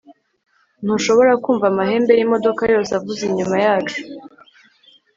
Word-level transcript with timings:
ntushobora 0.83 1.31
kumva 1.43 1.65
amahembe 1.71 2.11
yimodoka 2.19 2.63
yose 2.73 2.91
avuza 2.97 3.21
inyuma 3.29 3.55
yacu 3.65 3.97